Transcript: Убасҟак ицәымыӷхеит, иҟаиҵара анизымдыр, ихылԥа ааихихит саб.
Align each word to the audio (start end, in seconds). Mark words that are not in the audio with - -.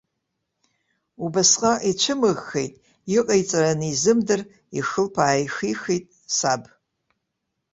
Убасҟак 1.23 1.79
ицәымыӷхеит, 1.89 2.73
иҟаиҵара 3.17 3.69
анизымдыр, 3.73 4.41
ихылԥа 4.79 5.23
ааихихит 5.27 6.05
саб. 6.35 6.63